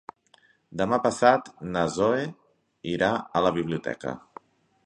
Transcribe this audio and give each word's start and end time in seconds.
Demà 0.81 0.97
passat 1.03 1.51
na 1.75 1.85
Zoè 1.97 2.25
irà 2.97 3.13
a 3.41 3.47
la 3.49 3.55
biblioteca. 3.59 4.17